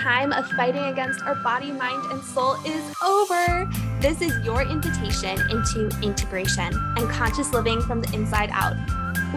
[0.00, 3.68] time of fighting against our body, mind, and soul is over.
[4.00, 8.76] This is your invitation into integration and conscious living from the inside out.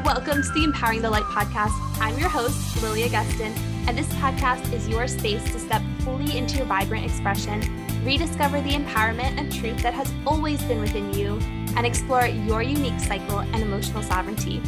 [0.05, 1.73] Welcome to the Empowering the Light podcast.
[1.99, 3.51] I'm your host, Lilia Augustin,
[3.89, 7.59] and this podcast is your space to step fully into your vibrant expression,
[8.05, 11.41] rediscover the empowerment and truth that has always been within you,
[11.75, 14.61] and explore your unique cycle and emotional sovereignty.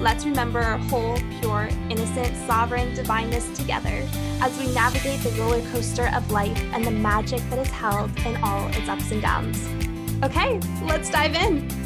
[0.00, 4.08] Let's remember our whole, pure, innocent, sovereign divineness together
[4.40, 8.36] as we navigate the roller coaster of life and the magic that is held in
[8.42, 9.68] all its ups and downs.
[10.24, 11.81] Okay, let's dive in.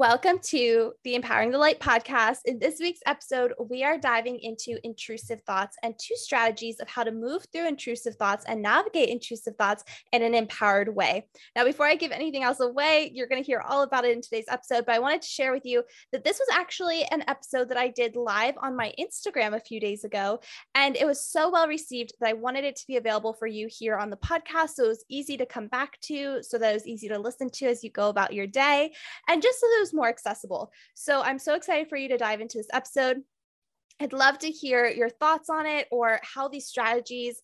[0.00, 2.38] Welcome to the Empowering the Light podcast.
[2.46, 7.04] In this week's episode, we are diving into intrusive thoughts and two strategies of how
[7.04, 11.28] to move through intrusive thoughts and navigate intrusive thoughts in an empowered way.
[11.54, 14.22] Now, before I give anything else away, you're going to hear all about it in
[14.22, 17.68] today's episode, but I wanted to share with you that this was actually an episode
[17.68, 20.40] that I did live on my Instagram a few days ago,
[20.74, 23.68] and it was so well received that I wanted it to be available for you
[23.70, 26.74] here on the podcast so it was easy to come back to, so that it
[26.74, 28.94] was easy to listen to as you go about your day,
[29.28, 30.72] and just so that more accessible.
[30.94, 33.22] So I'm so excited for you to dive into this episode.
[34.00, 37.42] I'd love to hear your thoughts on it or how these strategies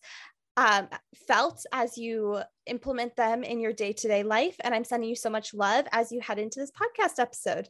[0.57, 0.87] um,
[1.27, 4.55] felt as you implement them in your day to day life.
[4.63, 7.69] And I'm sending you so much love as you head into this podcast episode.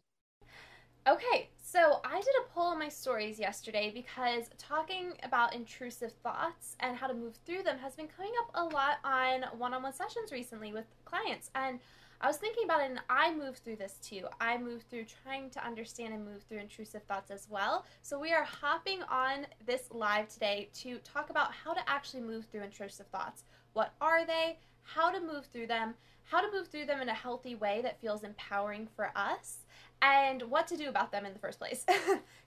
[1.08, 6.77] Okay, so I did a poll on my stories yesterday because talking about intrusive thoughts
[6.79, 9.83] and how to move through them has been coming up a lot on one on
[9.83, 11.51] one sessions recently with clients.
[11.55, 11.81] And
[12.21, 14.27] I was thinking about it and I moved through this too.
[14.39, 17.85] I moved through trying to understand and move through intrusive thoughts as well.
[18.02, 22.45] So we are hopping on this live today to talk about how to actually move
[22.45, 23.43] through intrusive thoughts.
[23.73, 24.57] What are they?
[24.83, 25.95] How to move through them?
[26.23, 29.59] How to move through them in a healthy way that feels empowering for us?
[30.01, 31.85] And what to do about them in the first place.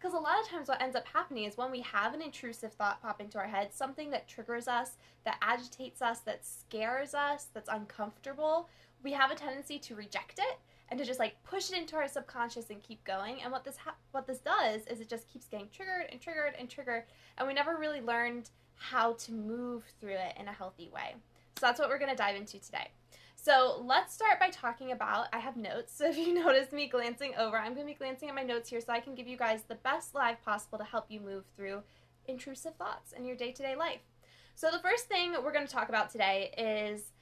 [0.01, 2.73] Because a lot of times, what ends up happening is when we have an intrusive
[2.73, 4.93] thought pop into our head, something that triggers us,
[5.27, 8.67] that agitates us, that scares us, that's uncomfortable,
[9.03, 10.59] we have a tendency to reject it
[10.89, 13.43] and to just like push it into our subconscious and keep going.
[13.43, 16.55] And what this ha- what this does is it just keeps getting triggered and triggered
[16.59, 17.05] and triggered,
[17.37, 21.15] and we never really learned how to move through it in a healthy way.
[21.59, 22.89] So that's what we're going to dive into today.
[23.43, 25.29] So let's start by talking about.
[25.33, 28.29] I have notes, so if you notice me glancing over, I'm going to be glancing
[28.29, 30.85] at my notes here so I can give you guys the best live possible to
[30.85, 31.83] help you move through
[32.27, 34.01] intrusive thoughts in your day to day life.
[34.55, 37.13] So the first thing we're going to talk about today is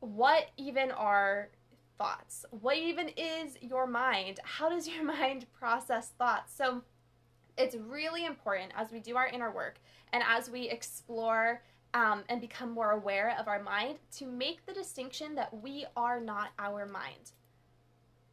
[0.00, 1.50] what even are
[1.98, 2.46] thoughts?
[2.50, 4.40] What even is your mind?
[4.42, 6.54] How does your mind process thoughts?
[6.56, 6.82] So
[7.58, 9.80] it's really important as we do our inner work
[10.14, 11.60] and as we explore
[11.94, 16.20] um, and become more aware of our mind to make the distinction that we are
[16.20, 17.32] not our mind.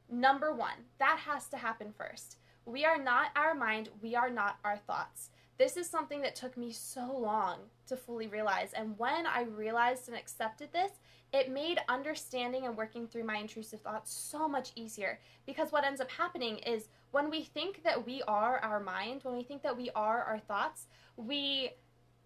[0.09, 2.37] Number one, that has to happen first.
[2.65, 5.29] We are not our mind, we are not our thoughts.
[5.57, 8.73] This is something that took me so long to fully realize.
[8.73, 10.91] And when I realized and accepted this,
[11.33, 16.01] it made understanding and working through my intrusive thoughts so much easier because what ends
[16.01, 19.77] up happening is when we think that we are our mind when we think that
[19.77, 21.71] we are our thoughts we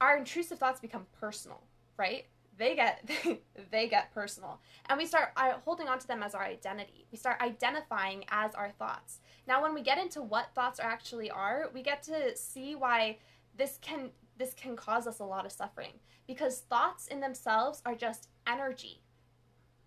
[0.02, 1.62] our intrusive thoughts become personal
[1.98, 2.26] right?
[2.58, 3.10] They get
[3.72, 4.60] they get personal.
[4.88, 7.06] And we start uh, holding on to them as our identity.
[7.12, 9.20] We start identifying as our thoughts.
[9.48, 13.18] Now when we get into what thoughts actually are we get to see why
[13.58, 15.94] this can this can cause us a lot of suffering.
[16.28, 19.02] Because thoughts in themselves are just energy.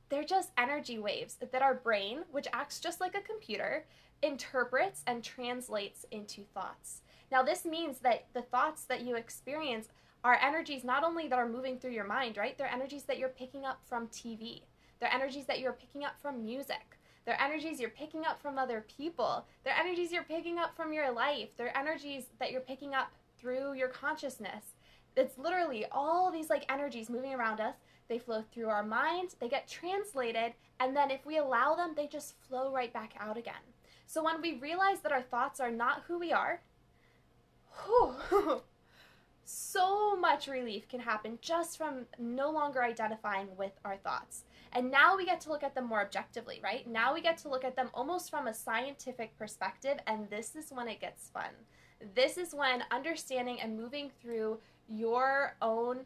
[0.08, 3.84] They're just energy waves that our brain, which acts just like a computer,
[4.22, 7.02] interprets and translates into thoughts.
[7.30, 9.88] Now, this means that the thoughts that you experience
[10.24, 12.56] are energies not only that are moving through your mind, right?
[12.56, 14.62] They're energies that you're picking up from TV,
[15.00, 16.98] they're energies that you're picking up from music.
[17.24, 19.44] They're energies you're picking up from other people.
[19.62, 21.50] They're energies you're picking up from your life.
[21.58, 24.64] They're energies that you're picking up through your consciousness.
[25.14, 27.74] It's literally all these like energies moving around us.
[28.08, 32.06] They flow through our mind, they get translated, and then if we allow them, they
[32.06, 33.54] just flow right back out again.
[34.06, 36.62] So when we realize that our thoughts are not who we are,
[37.84, 38.14] whew,
[39.48, 44.44] so much relief can happen just from no longer identifying with our thoughts.
[44.72, 46.86] And now we get to look at them more objectively, right?
[46.86, 50.70] Now we get to look at them almost from a scientific perspective, and this is
[50.70, 51.50] when it gets fun.
[52.14, 56.00] This is when understanding and moving through your own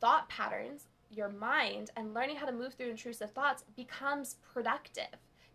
[0.00, 5.06] thought patterns, your mind, and learning how to move through intrusive thoughts becomes productive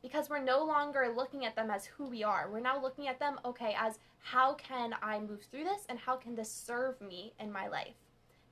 [0.02, 2.50] because we're no longer looking at them as who we are.
[2.52, 6.16] We're now looking at them, okay, as how can I move through this and how
[6.16, 7.96] can this serve me in my life?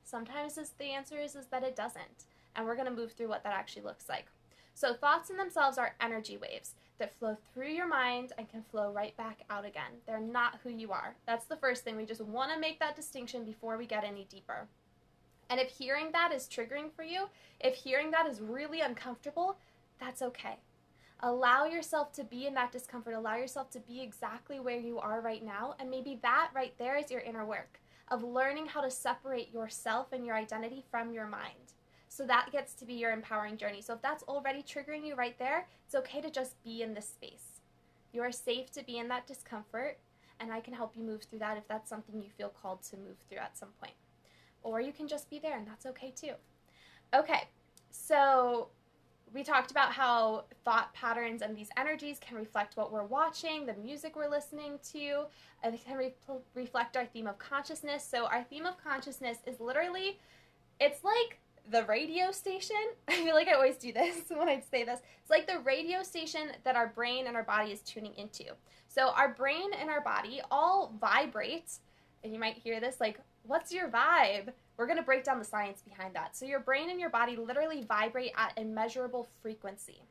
[0.04, 2.25] Sometimes the answer is, is that it doesn't.
[2.56, 4.25] And we're going to move through what that actually looks like.
[4.74, 6.75] So, thoughts in themselves are energy waves.
[7.00, 9.92] that flow through your mind and can flow right back out again.
[10.06, 11.16] They're not who you are.
[11.25, 11.95] That's the first thing.
[11.95, 14.68] We just want to make that distinction before we get any deeper.
[15.50, 17.30] And if hearing that is triggering for you,
[17.60, 19.57] if hearing that is really uncomfortable,
[20.00, 20.57] that's okay.
[21.21, 23.13] Allow yourself to be in that discomfort.
[23.13, 25.75] Allow yourself to be exactly where you are right now.
[25.80, 30.13] And maybe that right there is your inner work of learning how to separate yourself
[30.13, 31.74] and your identity from your mind.
[32.07, 33.81] So that gets to be your empowering journey.
[33.81, 37.07] So if that's already triggering you right there, it's okay to just be in this
[37.07, 37.62] space.
[38.12, 40.00] You are safe to be in that discomfort,
[40.39, 42.98] and I can help you move through that if that's something you feel called to
[42.98, 43.94] move through at some point.
[44.63, 46.33] Or you can just be there, and that's okay too.
[47.13, 47.48] Okay,
[47.92, 48.69] so
[49.34, 53.74] we talked about how thought patterns and these energies can reflect what we're watching, the
[53.74, 55.26] music we're listening to,
[55.64, 56.14] and they can re-
[56.56, 58.04] reflect our theme of consciousness.
[58.04, 60.20] So, our theme of consciousness is literally,
[60.80, 61.40] it's like
[61.70, 62.76] the radio station.
[63.08, 65.00] I feel like I always do this when I say this.
[65.22, 68.46] It's like the radio station that our brain and our body is tuning into.
[68.88, 71.74] So, our brain and our body all vibrate,
[72.24, 74.50] and you might hear this like, what's your vibe?
[74.80, 76.38] We're going to break down the science behind that.
[76.38, 80.02] So, your brain and your body literally vibrate at a measurable frequency.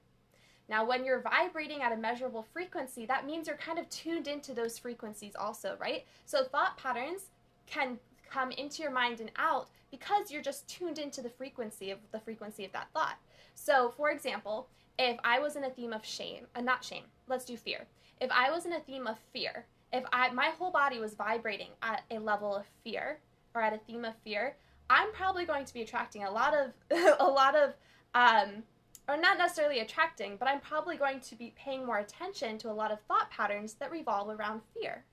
[0.69, 4.53] Now, when you're vibrating at a measurable frequency, that means you're kind of tuned into
[4.53, 6.05] those frequencies also, right?
[6.27, 7.31] So, thought patterns
[7.67, 7.99] can
[8.31, 12.21] come into your mind and out because you're just tuned into the frequency of the
[12.21, 13.17] frequency of that thought.
[13.55, 14.69] So, for example,
[14.99, 17.87] if I was in a theme of shame, uh, not shame, let's do fear.
[18.21, 21.71] If I was in a theme of fear, if I my whole body was vibrating
[21.83, 23.21] at a level of fear,
[23.59, 24.57] or at a theme of fear,
[24.89, 26.73] I'm probably going to be attracting a lot of
[27.21, 27.75] a lot of
[28.15, 28.63] um,
[29.09, 32.73] or not necessarily attracting, but I'm probably going to be paying more attention to a
[32.73, 35.05] lot of thought patterns that revolve around fear.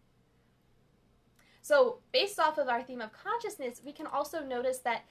[1.62, 5.06] So, based off of our theme of consciousness, we can also notice that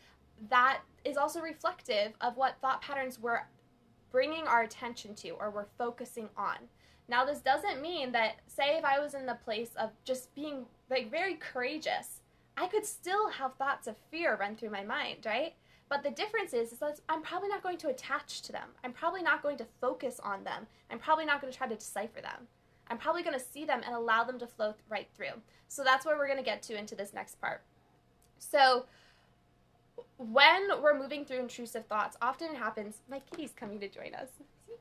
[0.51, 3.41] that is also reflective of what thought patterns we're
[4.13, 6.57] bringing our attention to or we're focusing on.
[7.09, 10.65] Now, this doesn't mean that, say, if I was in the place of just being
[10.91, 12.21] like very courageous
[12.57, 15.55] I could still have thoughts of fear run through my mind, right?
[15.89, 18.69] But the difference is, is that I'm probably not going to attach to them.
[18.83, 20.67] I'm probably not going to focus on them.
[20.91, 22.47] I'm probably not going to try to decipher them.
[22.89, 25.41] I'm probably going to see them and allow them to flow right through.
[25.69, 27.63] So that's where we're going to get to into this next part.
[28.39, 28.87] So
[30.17, 33.01] when we're moving through intrusive thoughts, often it happens.
[33.11, 34.29] My kitty's coming to join us.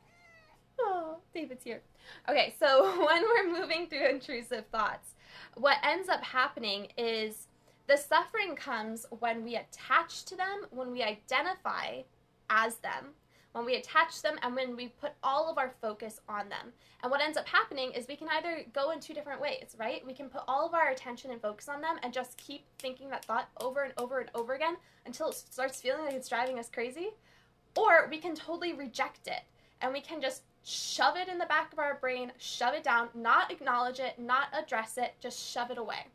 [0.80, 1.82] Oh, David's here.
[2.28, 5.12] Okay, so when we're moving through intrusive thoughts,
[5.54, 7.48] what ends up happening is
[7.88, 12.02] the suffering comes when we attach to them, when we identify
[12.50, 13.10] as them,
[13.52, 16.72] when we attach them, and when we put all of our focus on them.
[17.02, 20.06] And what ends up happening is we can either go in two different ways, right?
[20.06, 23.10] We can put all of our attention and focus on them and just keep thinking
[23.10, 26.60] that thought over and over and over again until it starts feeling like it's driving
[26.60, 27.10] us crazy.
[27.76, 29.42] Or we can totally reject it
[29.82, 33.10] and we can just shove it in the back of our brain, shove it down,
[33.14, 36.06] not acknowledge it, not address it, just shove it away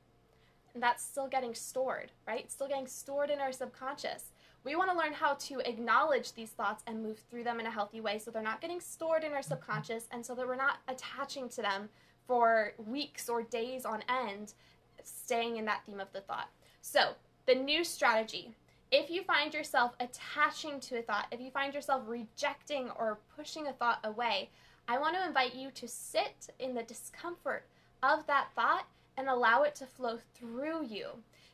[0.81, 2.41] that's still getting stored, right?
[2.41, 4.25] It's still getting stored in our subconscious.
[4.65, 7.71] We want to learn how to acknowledge these thoughts and move through them in a
[7.71, 10.79] healthy way so they're not getting stored in our subconscious and so that we're not
[10.89, 11.89] attaching to them
[12.27, 14.55] for weeks or days on end,
[15.03, 16.49] staying in that theme of the thought.
[16.83, 17.13] So,
[17.47, 18.55] the new strategy
[18.91, 23.67] if you find yourself attaching to a thought, if you find yourself rejecting or pushing
[23.67, 24.51] a thought away,
[24.87, 27.67] I want to invite you to sit in the discomfort
[28.03, 28.87] of that thought
[29.19, 31.09] and allow it to flow through you.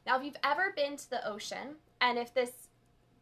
[0.07, 2.69] Now, if you've ever been to the ocean, and if this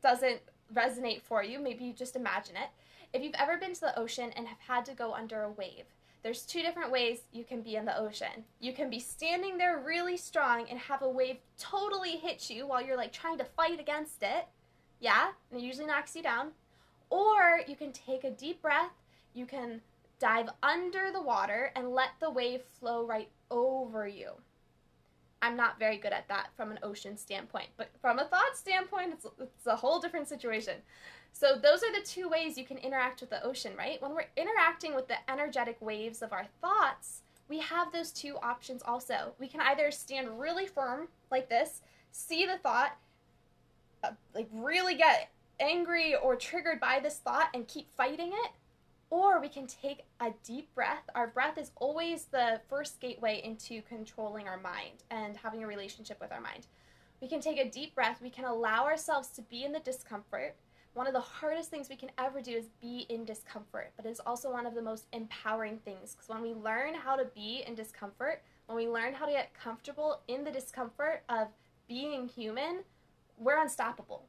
[0.03, 0.41] doesn't
[0.75, 2.69] resonate for you, maybe you just imagine it.
[3.13, 5.85] If you've ever been to the ocean and have had to go under a wave,
[6.25, 8.45] there's two different ways you can be in the ocean.
[8.61, 12.85] You can be standing there really strong and have a wave totally hit you while
[12.85, 14.47] you're like trying to fight against it.
[14.99, 16.51] Yeah, and it usually knocks you down.
[17.11, 18.93] Or you can take a deep breath,
[19.35, 19.83] you can
[20.23, 24.31] dive under the water and let the wave flow right over you.
[25.43, 29.15] I'm not very good at that from an ocean standpoint, but from a thought standpoint,
[29.15, 30.77] it's, it's a whole different situation.
[31.33, 34.01] So, those are the two ways you can interact with the ocean, right?
[34.01, 38.81] When we're interacting with the energetic waves of our thoughts, we have those two options
[38.85, 39.33] also.
[39.41, 41.81] We can either stand really firm like this,
[42.13, 42.97] see the thought,
[44.05, 48.53] uh, like really get angry or triggered by this thought and keep fighting it,
[49.13, 51.03] or we can take a deep breath.
[51.15, 56.19] Our breath is always the first gateway into controlling our mind and having a relationship
[56.19, 56.67] with our mind.
[57.21, 58.23] We can take a deep breath.
[58.23, 60.57] We can allow ourselves to be in the discomfort.
[60.95, 64.21] One of the hardest things we can ever do is be in discomfort, but it's
[64.21, 67.75] also one of the most empowering things because when we learn how to be in
[67.75, 71.49] discomfort, when we learn how to get comfortable in the discomfort of
[71.87, 72.79] being human,
[73.37, 74.25] we're unstoppable.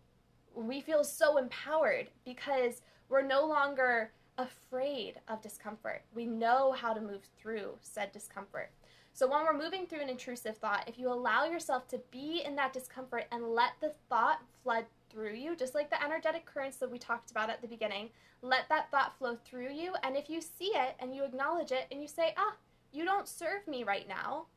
[0.54, 6.02] We feel so empowered because we're no longer afraid of discomfort.
[6.14, 8.72] We know how to move through said discomfort.
[9.16, 12.56] So, when we're moving through an intrusive thought, if you allow yourself to be in
[12.56, 16.90] that discomfort and let the thought flood through you, just like the energetic currents that
[16.90, 18.10] we talked about at the beginning,
[18.42, 19.94] let that thought flow through you.
[20.02, 22.56] And if you see it and you acknowledge it and you say, ah,
[22.92, 24.48] you don't serve me right now,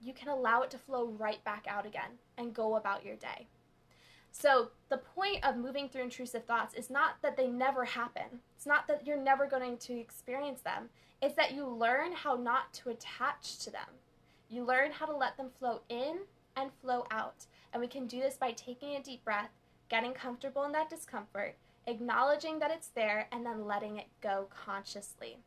[0.00, 3.48] you can allow it to flow right back out again and go about your day.
[4.36, 8.40] So, the point of moving through intrusive thoughts is not that they never happen.
[8.56, 10.88] It's not that you're never going to experience them.
[11.22, 13.86] It's that you learn how not to attach to them.
[14.50, 16.18] You learn how to let them flow in
[16.56, 17.46] and flow out.
[17.72, 19.50] And we can do this by taking a deep breath,
[19.88, 21.54] getting comfortable in that discomfort,
[21.86, 25.38] acknowledging that it's there, and then letting it go consciously.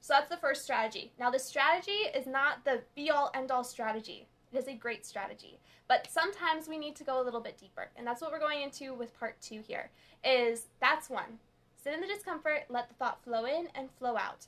[0.00, 1.12] So that's the first strategy.
[1.18, 4.28] Now, the strategy is not the be all end all strategy.
[4.56, 5.58] Is a great strategy.
[5.88, 7.90] But sometimes we need to go a little bit deeper.
[7.96, 9.90] And that's what we're going into with part two here.
[10.24, 11.38] Is that's one.
[11.82, 14.46] Sit in the discomfort, let the thought flow in and flow out.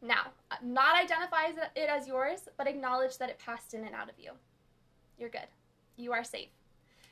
[0.00, 4.08] Now, uh, not identify it as yours, but acknowledge that it passed in and out
[4.08, 4.32] of you.
[5.18, 5.46] You're good.
[5.96, 6.48] You are safe.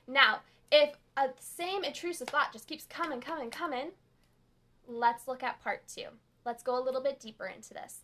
[0.08, 0.40] Now,
[0.72, 3.90] if a same intrusive thought just keeps coming, coming, coming,
[4.88, 6.06] let's look at part two.
[6.44, 8.00] Let's go a little bit deeper into this.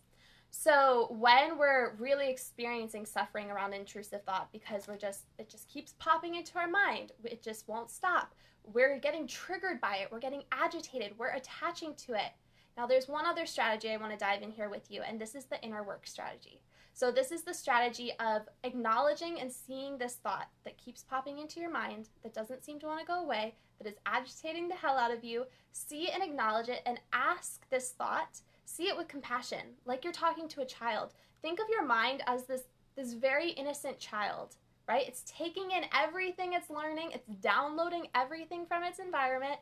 [0.59, 5.93] So when we're really experiencing suffering around intrusive thought because we're just it just keeps
[5.99, 8.33] popping into our mind, it just won't stop.
[8.63, 12.31] We're getting triggered by it, we're getting agitated, we're attaching to it.
[12.75, 15.35] Now there's one other strategy I want to dive in here with you and this
[15.35, 16.59] is the inner work strategy.
[16.91, 21.59] So this is the strategy of acknowledging and seeing this thought that keeps popping into
[21.59, 24.97] your mind that doesn't seem to want to go away, that is agitating the hell
[24.97, 25.45] out of you.
[25.71, 30.47] See and acknowledge it and ask this thought see it with compassion, like you're talking
[30.49, 31.13] to a child.
[31.41, 32.63] Think of your mind as this
[32.95, 34.55] this very innocent child,
[34.87, 35.07] right?
[35.07, 39.59] It's taking in everything it's learning, it's downloading everything from its environment,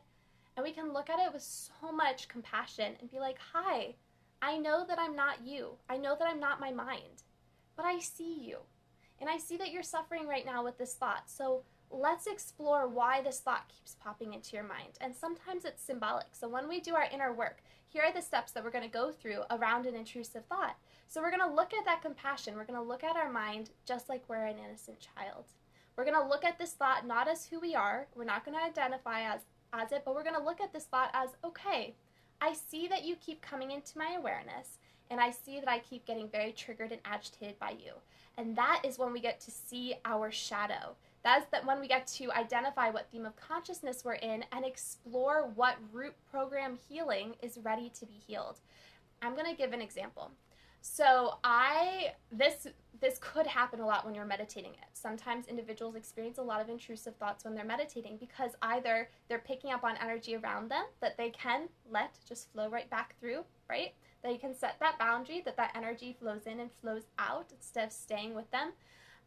[0.56, 3.94] and we can look at it with so much compassion and be like, "Hi,
[4.42, 5.76] I know that I'm not you.
[5.88, 7.22] I know that I'm not my mind,
[7.76, 8.58] but I see you.
[9.20, 11.30] And I see that you're suffering right now with this thought.
[11.30, 14.98] So let's explore why this thought keeps popping into your mind.
[15.00, 16.26] And sometimes it's symbolic.
[16.32, 18.90] So when we do our inner work, here are the steps that we're going to
[18.90, 20.76] go through around an intrusive thought.
[21.08, 22.54] So we're going to look at that compassion.
[22.56, 25.44] We're going to look at our mind just like we're an innocent child.
[25.96, 28.06] We're going to look at this thought not as who we are.
[28.14, 29.40] We're not going to identify as
[29.72, 31.94] as it, but we're going to look at this thought as okay,
[32.40, 34.78] I see that you keep coming into my awareness
[35.10, 37.92] and I see that I keep getting very triggered and agitated by you.
[38.36, 40.96] And that is when we get to see our shadow.
[41.26, 45.50] That's that when we get to identify what theme of consciousness we're in and explore
[45.56, 48.60] what root program healing is ready to be healed.
[49.20, 50.30] I'm going to give an example.
[50.82, 52.68] So I this
[53.00, 54.86] this could happen a lot when you're meditating it.
[54.92, 59.72] Sometimes individuals experience a lot of intrusive thoughts when they're meditating because either they're picking
[59.72, 63.94] up on energy around them that they can let just flow right back through, right?
[64.22, 67.92] They can set that boundary that that energy flows in and flows out instead of
[67.92, 68.74] staying with them.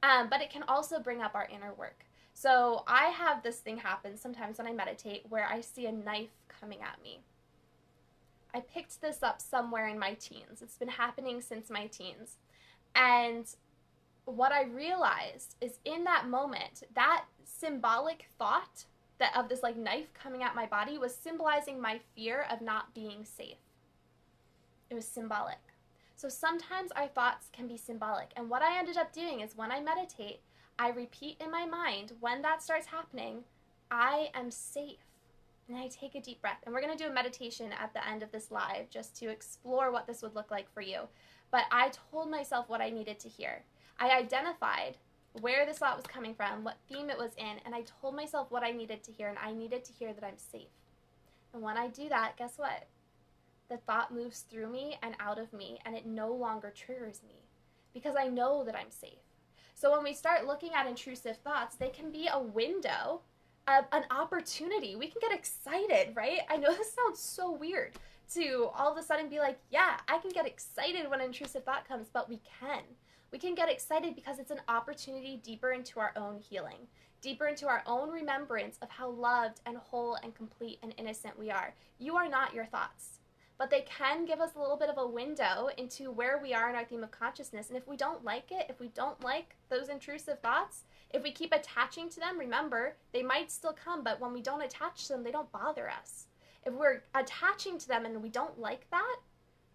[0.01, 2.05] Um, but it can also bring up our inner work.
[2.33, 6.29] So I have this thing happen sometimes when I meditate where I see a knife
[6.47, 7.19] coming at me.
[8.53, 10.61] I picked this up somewhere in my teens.
[10.61, 12.37] It's been happening since my teens.
[12.95, 13.45] And
[14.25, 18.85] what I realized is in that moment, that symbolic thought
[19.19, 22.93] that of this like knife coming at my body was symbolizing my fear of not
[22.93, 23.57] being safe.
[24.89, 25.59] It was symbolic.
[26.19, 28.33] So sometimes our thoughts can be symbolic.
[28.35, 30.41] And what I ended up doing is when I meditate,
[30.77, 33.45] I repeat in my mind when that starts happening,
[33.89, 34.99] I am safe.
[35.69, 36.57] And I take a deep breath.
[36.65, 39.29] And we're going to do a meditation at the end of this live just to
[39.29, 41.03] explore what this would look like for you.
[41.51, 43.63] But I told myself what I needed to hear.
[43.97, 44.97] I identified
[45.39, 48.51] where this thought was coming from, what theme it was in, and I told myself
[48.51, 49.29] what I needed to hear.
[49.29, 50.67] And I needed to hear that I'm safe.
[51.53, 52.88] And when I do that, guess what?
[53.69, 57.35] The thought moves through me and out of me, and it no longer triggers me
[57.93, 59.19] because I know that I'm safe.
[59.75, 63.21] So when we start looking at intrusive thoughts, they can be a window,
[63.77, 64.95] of an opportunity.
[64.95, 66.39] We can get excited, right?
[66.49, 67.93] I know this sounds so weird
[68.33, 71.63] to all of a sudden be like, yeah, I can get excited when an intrusive
[71.63, 72.81] thought comes, but we can.
[73.31, 76.88] We can get excited because it's an opportunity deeper into our own healing,
[77.21, 81.51] deeper into our own remembrance of how loved and whole and complete and innocent we
[81.51, 81.75] are.
[81.99, 83.18] You are not your thoughts
[83.59, 86.69] but they can give us a little bit of a window into where we are
[86.69, 87.67] in our theme of consciousness.
[87.67, 91.33] And if we don't like it, if we don't like those intrusive thoughts, if we
[91.33, 95.13] keep attaching to them, remember, they might still come, but when we don't attach to
[95.13, 96.27] them, they don't bother us.
[96.65, 99.17] If we're attaching to them and we don't like that,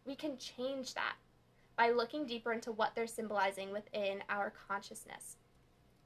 [0.06, 1.16] we can change that
[1.76, 5.36] by looking deeper into what they're symbolizing within our consciousness.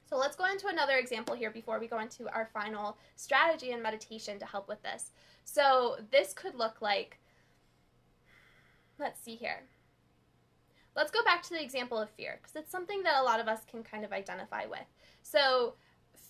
[0.09, 3.83] So let's go into another example here before we go into our final strategy and
[3.83, 5.13] meditation to help with this.
[5.45, 7.19] So this could look like
[8.99, 9.63] let's see here.
[10.97, 13.49] Let's go back to the example of fear because it's something that a lot of
[13.49, 14.87] us can kind of identify with.
[15.23, 15.75] So,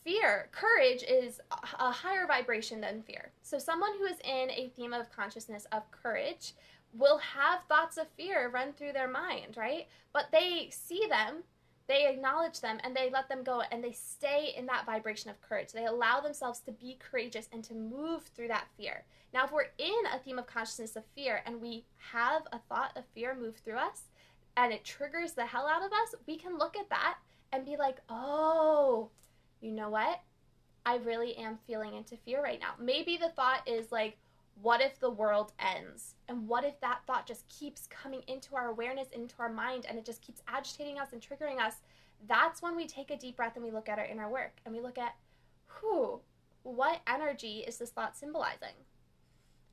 [0.04, 3.32] fear, courage is a higher vibration than fear.
[3.42, 6.52] So, someone who is in a theme of consciousness of courage
[6.92, 9.86] will have thoughts of fear run through their mind, right?
[10.12, 11.44] But they see them,
[11.88, 15.40] they acknowledge them, and they let them go, and they stay in that vibration of
[15.40, 15.72] courage.
[15.72, 19.04] They allow themselves to be courageous and to move through that fear.
[19.32, 22.92] Now, if we're in a theme of consciousness of fear and we have a thought
[22.96, 24.02] of fear move through us
[24.56, 27.18] and it triggers the hell out of us, we can look at that
[27.52, 29.10] and be like, oh,
[29.60, 30.20] you know what?
[30.86, 32.72] I really am feeling into fear right now.
[32.78, 34.16] Maybe the thought is like,
[34.60, 36.14] what if the world ends?
[36.28, 39.98] And what if that thought just keeps coming into our awareness, into our mind, and
[39.98, 41.74] it just keeps agitating us and triggering us?
[42.26, 44.74] That's when we take a deep breath and we look at our inner work and
[44.74, 45.14] we look at,
[45.66, 46.20] who,
[46.62, 48.74] what energy is this thought symbolizing?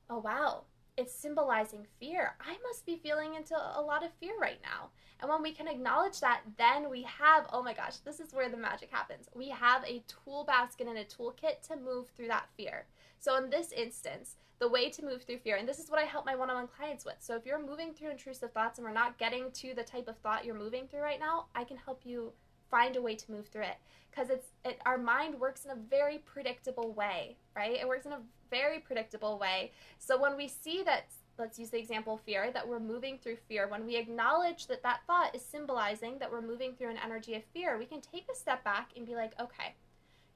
[0.09, 0.65] Oh, wow,
[0.97, 2.35] it's symbolizing fear.
[2.39, 4.89] I must be feeling into a lot of fear right now.
[5.19, 8.49] And when we can acknowledge that, then we have, oh my gosh, this is where
[8.49, 9.29] the magic happens.
[9.33, 12.85] We have a tool basket and a toolkit to move through that fear.
[13.25, 16.05] So in this instance, the way to move through fear, and this is what I
[16.05, 17.15] help my one on one clients with.
[17.21, 20.15] So if you're moving through intrusive thoughts and we're not getting to the type of
[20.19, 22.33] thought you're moving through right now, I can help you
[22.69, 23.77] find a way to move through it.
[24.11, 27.79] Because it's it, our mind works in a very predictable way right?
[27.79, 28.19] It works in a
[28.51, 29.71] very predictable way.
[29.97, 31.05] So when we see that
[31.39, 34.99] let's use the example fear that we're moving through fear when we acknowledge that that
[35.07, 38.35] thought is symbolizing that we're moving through an energy of fear we can take a
[38.35, 39.75] step back and be like okay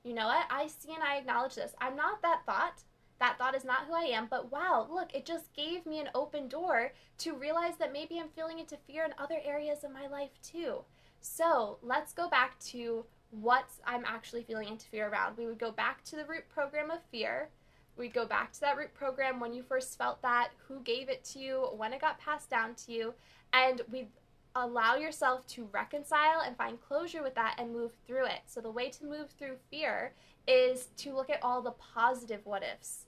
[0.03, 2.83] you know what i see and i acknowledge this i'm not that thought
[3.19, 6.09] that thought is not who I am, but wow, look, it just gave me an
[6.15, 10.07] open door to realize that maybe I'm feeling into fear in other areas of my
[10.07, 10.83] life too.
[11.21, 15.37] So let's go back to what I'm actually feeling into fear around.
[15.37, 17.49] We would go back to the root program of fear.
[17.97, 21.25] We'd go back to that root program when you first felt that, who gave it
[21.25, 23.13] to you, when it got passed down to you,
[23.51, 24.07] and we'd
[24.55, 28.41] allow yourself to reconcile and find closure with that and move through it.
[28.45, 30.13] So, the way to move through fear
[30.47, 33.05] is to look at all the positive what ifs.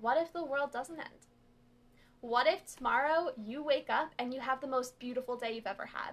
[0.00, 1.26] What if the world doesn't end?
[2.20, 5.86] What if tomorrow you wake up and you have the most beautiful day you've ever
[5.86, 6.12] had?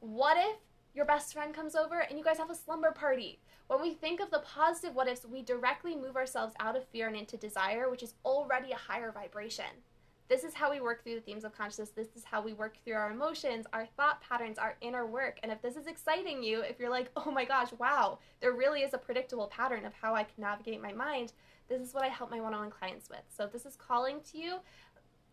[0.00, 0.56] What if
[0.94, 3.40] your best friend comes over and you guys have a slumber party?
[3.66, 7.08] When we think of the positive what ifs, we directly move ourselves out of fear
[7.08, 9.82] and into desire, which is already a higher vibration.
[10.28, 11.90] This is how we work through the themes of consciousness.
[11.90, 15.38] This is how we work through our emotions, our thought patterns, our inner work.
[15.42, 18.80] And if this is exciting you, if you're like, oh my gosh, wow, there really
[18.80, 21.32] is a predictable pattern of how I can navigate my mind,
[21.68, 23.22] this is what I help my one on one clients with.
[23.36, 24.56] So if this is calling to you,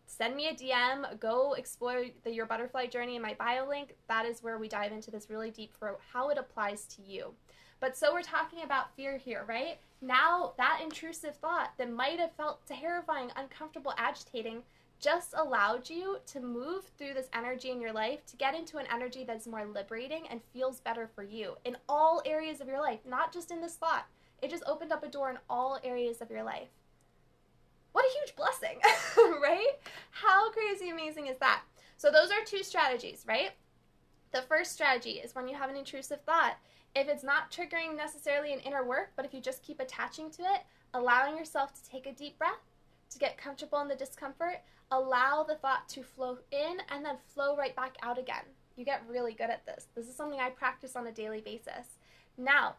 [0.06, 3.94] send me a DM, go explore the Your Butterfly Journey in my bio link.
[4.08, 7.32] That is where we dive into this really deep for how it applies to you.
[7.80, 9.78] But so we're talking about fear here, right?
[10.02, 14.62] Now, that intrusive thought that might have felt terrifying, uncomfortable, agitating
[15.02, 18.86] just allowed you to move through this energy in your life to get into an
[18.90, 23.00] energy that's more liberating and feels better for you in all areas of your life,
[23.06, 24.06] not just in this thought.
[24.40, 26.68] It just opened up a door in all areas of your life
[27.92, 28.78] what a huge blessing,
[29.42, 29.72] right?
[30.10, 31.62] How crazy amazing is that?
[31.96, 33.50] So, those are two strategies, right?
[34.32, 36.56] The first strategy is when you have an intrusive thought,
[36.94, 40.42] if it's not triggering necessarily an inner work, but if you just keep attaching to
[40.42, 40.62] it,
[40.94, 42.60] allowing yourself to take a deep breath,
[43.12, 47.56] to get comfortable in the discomfort, allow the thought to flow in and then flow
[47.56, 48.44] right back out again.
[48.76, 49.86] You get really good at this.
[49.94, 51.98] This is something I practice on a daily basis.
[52.38, 52.76] Now,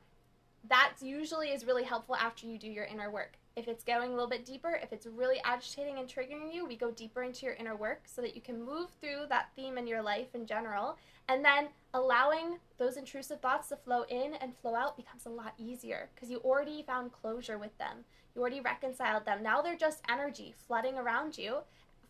[0.69, 3.33] that usually is really helpful after you do your inner work.
[3.55, 6.75] If it's going a little bit deeper, if it's really agitating and triggering you, we
[6.75, 9.85] go deeper into your inner work so that you can move through that theme in
[9.85, 10.97] your life in general.
[11.29, 15.53] And then allowing those intrusive thoughts to flow in and flow out becomes a lot
[15.57, 18.05] easier because you already found closure with them.
[18.35, 19.43] You already reconciled them.
[19.43, 21.57] Now they're just energy flooding around you,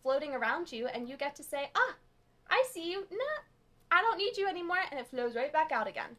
[0.02, 1.94] floating around you, and you get to say, ah,
[2.48, 3.06] I see you.
[3.10, 3.42] Nah,
[3.90, 4.78] I don't need you anymore.
[4.90, 6.16] And it flows right back out again.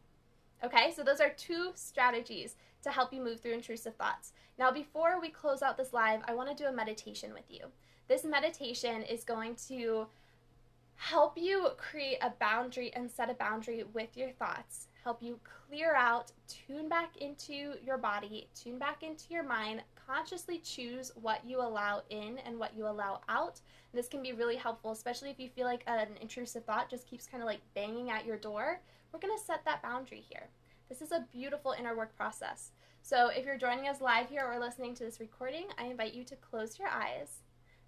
[0.64, 4.32] Okay, so those are two strategies to help you move through intrusive thoughts.
[4.58, 7.66] Now, before we close out this live, I want to do a meditation with you.
[8.08, 10.06] This meditation is going to
[10.94, 15.38] help you create a boundary and set a boundary with your thoughts, help you
[15.68, 21.44] clear out, tune back into your body, tune back into your mind, consciously choose what
[21.44, 23.60] you allow in and what you allow out.
[23.92, 26.90] And this can be really helpful, especially if you feel like uh, an intrusive thought
[26.90, 28.80] just keeps kind of like banging at your door.
[29.12, 30.48] We're going to set that boundary here.
[30.88, 32.70] This is a beautiful inner work process.
[33.02, 36.24] So if you're joining us live here or listening to this recording, I invite you
[36.24, 37.38] to close your eyes,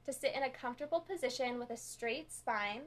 [0.06, 2.82] to sit in a comfortable position with a straight spine,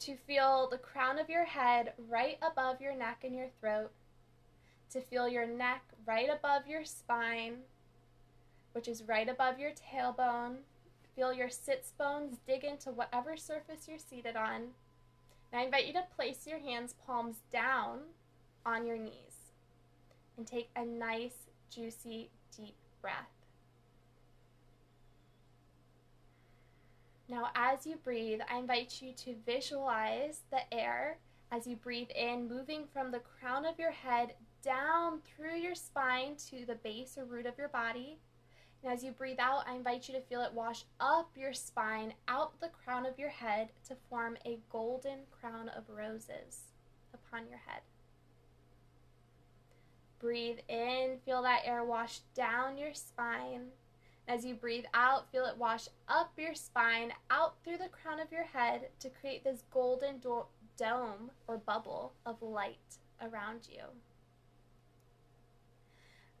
[0.00, 3.92] to feel the crown of your head right above your neck and your throat,
[4.90, 7.58] to feel your neck right above your spine,
[8.72, 10.58] which is right above your tailbone,
[11.14, 14.68] Feel your sits bones dig into whatever surface you're seated on.
[15.52, 18.00] And I invite you to place your hands palms down
[18.64, 19.52] on your knees
[20.38, 23.14] and take a nice, juicy, deep breath.
[27.28, 31.18] Now, as you breathe, I invite you to visualize the air
[31.50, 36.36] as you breathe in, moving from the crown of your head down through your spine
[36.48, 38.18] to the base or root of your body.
[38.82, 42.14] And as you breathe out, I invite you to feel it wash up your spine,
[42.26, 46.72] out the crown of your head to form a golden crown of roses
[47.14, 47.82] upon your head.
[50.18, 53.68] Breathe in, feel that air wash down your spine.
[54.28, 58.30] As you breathe out, feel it wash up your spine, out through the crown of
[58.30, 63.82] your head to create this golden do- dome or bubble of light around you.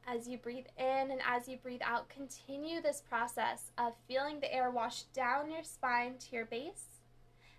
[0.06, 4.52] As you breathe in and as you breathe out, continue this process of feeling the
[4.52, 6.86] air wash down your spine to your base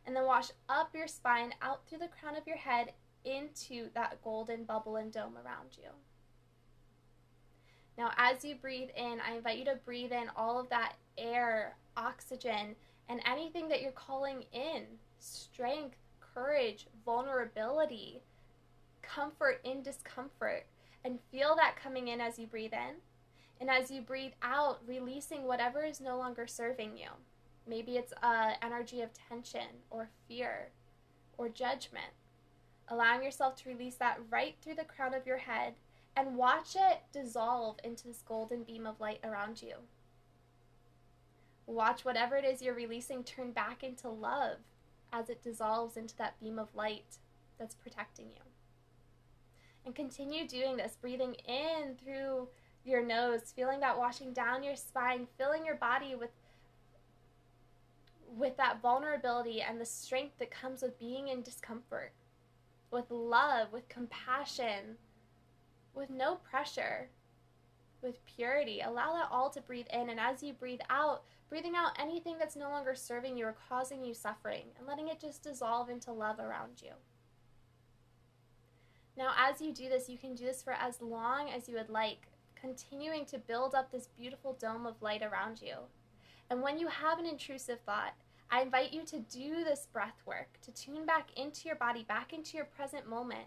[0.06, 2.92] and then wash up your spine out through the crown of your head
[3.24, 5.90] into that golden bubble and dome around you.
[7.98, 11.78] Now, as you breathe in, I invite you to breathe in all of that air,
[11.96, 12.76] oxygen,
[13.08, 14.84] and anything that you're calling in
[15.20, 18.22] strength, courage, vulnerability,
[19.02, 20.66] comfort in discomfort
[21.04, 22.96] and feel that coming in as you breathe in.
[23.60, 27.10] And as you breathe out, releasing whatever is no longer serving you.
[27.68, 30.70] Maybe it's a energy of tension or fear
[31.38, 32.14] or judgment.
[32.90, 35.76] Allowing yourself to release that right through the crown of your head
[36.16, 39.76] and watch it dissolve into this golden beam of light around you.
[41.66, 44.58] Watch whatever it is you're releasing turn back into love
[45.14, 47.18] as it dissolves into that beam of light
[47.58, 48.53] that's protecting you.
[49.86, 52.48] And continue doing this, breathing in through
[52.86, 56.32] your nose, feeling that washing down your spine, filling your body with
[58.36, 62.12] with that vulnerability and the strength that comes with being in discomfort,
[62.90, 64.98] with love, with compassion,
[65.94, 67.10] with no pressure,
[68.02, 68.82] with purity.
[68.82, 72.56] Allow that all to breathe in, and as you breathe out, breathing out anything that's
[72.56, 76.40] no longer serving you or causing you suffering, and letting it just dissolve into love
[76.40, 76.94] around you.
[79.18, 81.90] Now, as you do this, you can do this for as long as you would
[81.90, 85.76] like, continuing to build up this beautiful dome of light around you.
[86.50, 88.14] And when you have an intrusive thought,
[88.50, 92.34] I invite you to do this breath work, to tune back into your body, back
[92.34, 93.46] into your present moment,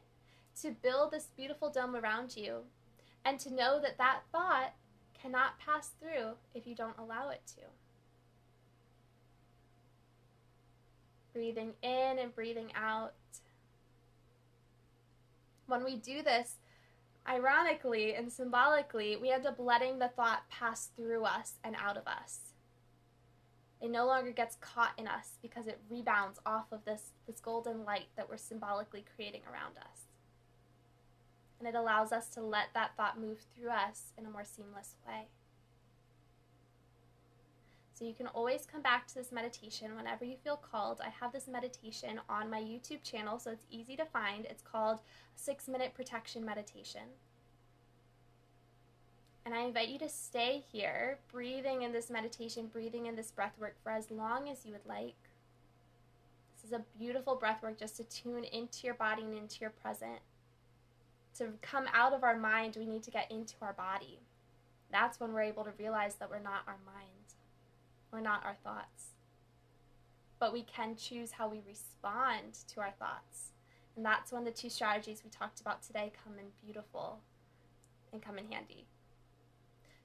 [0.62, 2.62] to build this beautiful dome around you,
[3.24, 4.74] and to know that that thought
[5.20, 7.62] cannot pass through if you don't allow it to.
[11.32, 13.14] Breathing in and breathing out.
[15.66, 16.56] When we do this,
[17.28, 22.06] ironically and symbolically, we end up letting the thought pass through us and out of
[22.06, 22.38] us.
[23.80, 27.84] It no longer gets caught in us because it rebounds off of this, this golden
[27.84, 30.06] light that we're symbolically creating around us.
[31.58, 34.94] And it allows us to let that thought move through us in a more seamless
[35.06, 35.28] way.
[37.96, 41.00] So you can always come back to this meditation whenever you feel called.
[41.02, 44.44] I have this meditation on my YouTube channel, so it's easy to find.
[44.44, 45.00] It's called
[45.34, 47.00] Six Minute Protection Meditation.
[49.46, 53.54] And I invite you to stay here, breathing in this meditation, breathing in this breath
[53.58, 55.16] work for as long as you would like.
[56.54, 59.70] This is a beautiful breath work just to tune into your body and into your
[59.70, 60.18] present.
[61.38, 64.18] To come out of our mind, we need to get into our body.
[64.92, 67.35] That's when we're able to realize that we're not our mind.
[68.12, 69.12] We're not our thoughts.
[70.38, 73.52] But we can choose how we respond to our thoughts.
[73.96, 77.20] And that's when the two strategies we talked about today come in beautiful
[78.12, 78.86] and come in handy.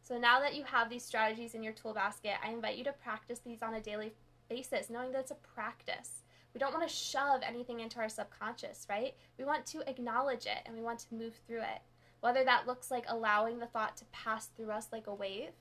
[0.01, 2.93] So now that you have these strategies in your tool basket, I invite you to
[2.93, 4.13] practice these on a daily
[4.49, 6.23] basis, knowing that it's a practice.
[6.53, 9.15] We don't want to shove anything into our subconscious, right?
[9.37, 11.81] We want to acknowledge it and we want to move through it.
[12.19, 15.51] Whether that looks like allowing the thought to pass through us like a wave,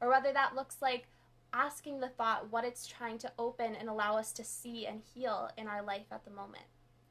[0.00, 1.06] or whether that looks like
[1.52, 5.50] asking the thought what it's trying to open and allow us to see and heal
[5.56, 6.64] in our life at the moment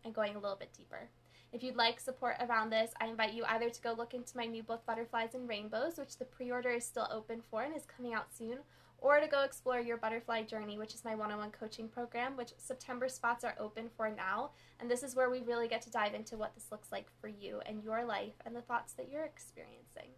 [0.03, 1.09] and going a little bit deeper.
[1.53, 4.45] If you'd like support around this, I invite you either to go look into my
[4.45, 7.85] new book, Butterflies and Rainbows, which the pre order is still open for and is
[7.85, 8.59] coming out soon,
[8.99, 12.35] or to go explore your butterfly journey, which is my one on one coaching program,
[12.35, 14.51] which September spots are open for now.
[14.79, 17.27] And this is where we really get to dive into what this looks like for
[17.27, 20.11] you and your life and the thoughts that you're experiencing.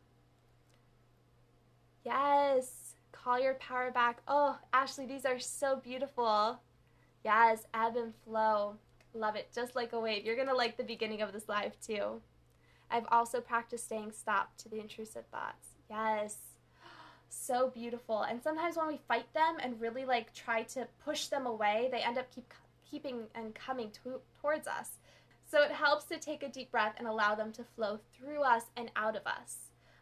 [2.04, 2.89] Yes.
[3.24, 4.22] Call your power back.
[4.28, 6.60] Oh, Ashley, these are so beautiful.
[7.26, 8.76] Yes, ebb and flow.
[9.14, 9.50] Love it.
[9.54, 10.26] Just like a wave.
[10.26, 12.22] You're going to like the beginning of this live too.
[12.90, 15.68] I've also practiced staying stopped to the intrusive thoughts.
[15.90, 16.38] Yes.
[17.30, 18.22] so beautiful.
[18.22, 22.00] And sometimes when we fight them and really like try to push them away, they
[22.00, 22.54] end up keep
[22.90, 24.92] keeping and coming to, towards us.
[25.52, 28.64] So it helps to take a deep breath and allow them to flow through us
[28.78, 29.58] and out of us.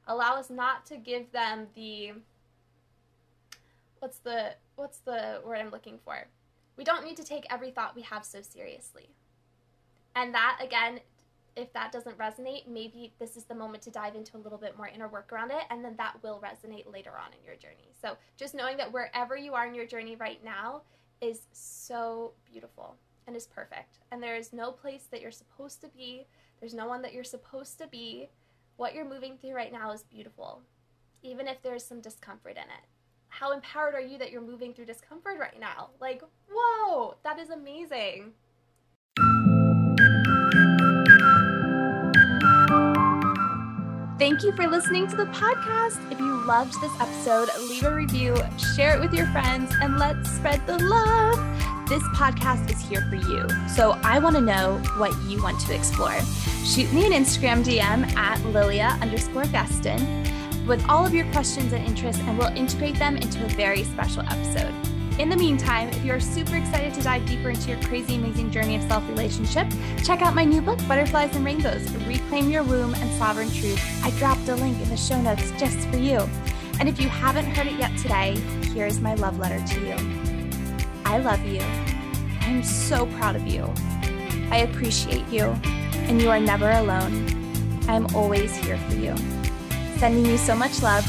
[0.05, 2.13] Allow us not to give them the
[3.99, 6.27] what's the what's the word I'm looking for?
[6.77, 9.09] We don't need to take every thought we have so seriously.
[10.15, 10.99] And that again,
[11.55, 14.77] if that doesn't resonate, maybe this is the moment to dive into a little bit
[14.77, 17.91] more inner work around it, and then that will resonate later on in your journey.
[17.99, 20.81] So just knowing that wherever you are in your journey right now
[21.19, 23.99] is so beautiful and is perfect.
[24.11, 26.27] And there is no place that you're supposed to be,
[26.59, 28.29] there's no one that you're supposed to be.
[28.77, 30.61] What you're moving through right now is beautiful,
[31.23, 32.85] even if there's some discomfort in it
[33.39, 35.89] how empowered are you that you're moving through discomfort right now?
[36.01, 38.31] Like, whoa, that is amazing.
[44.17, 46.11] Thank you for listening to the podcast.
[46.11, 48.35] If you loved this episode, leave a review,
[48.75, 51.37] share it with your friends, and let's spread the love.
[51.87, 53.47] This podcast is here for you.
[53.69, 56.19] So I want to know what you want to explore.
[56.65, 60.27] Shoot me an Instagram DM at Lilia underscore Gustin
[60.67, 64.23] with all of your questions and interests, and we'll integrate them into a very special
[64.23, 64.73] episode.
[65.19, 68.75] In the meantime, if you're super excited to dive deeper into your crazy, amazing journey
[68.75, 69.67] of self relationship,
[70.03, 73.81] check out my new book, Butterflies and Rainbows Reclaim Your Womb and Sovereign Truth.
[74.03, 76.19] I dropped a link in the show notes just for you.
[76.79, 78.35] And if you haven't heard it yet today,
[78.73, 80.77] here's my love letter to you.
[81.03, 81.61] I love you.
[82.41, 83.73] I'm so proud of you.
[84.51, 85.45] I appreciate you,
[86.05, 87.25] and you are never alone.
[87.87, 89.15] I'm always here for you.
[89.97, 91.03] Sending you so much love,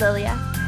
[0.00, 0.59] Lilia.